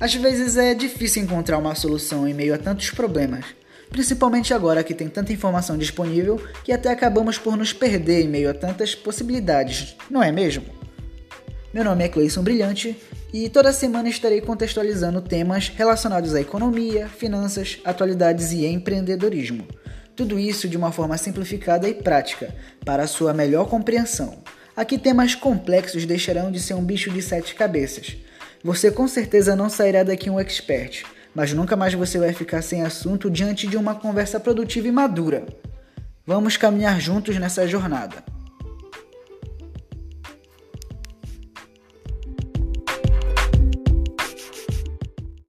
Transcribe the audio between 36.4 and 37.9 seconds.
caminhar juntos nessa